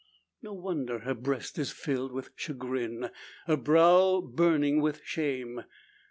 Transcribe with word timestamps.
No 0.41 0.51
wonder 0.53 1.01
her 1.01 1.13
breast 1.13 1.59
is 1.59 1.69
filled 1.69 2.11
with 2.11 2.31
chagrin, 2.35 3.03
and 3.03 3.11
her 3.45 3.55
brow 3.55 4.19
burning 4.19 4.81
with 4.81 5.03
shame! 5.03 5.63